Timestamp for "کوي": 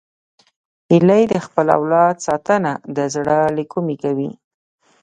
4.03-4.31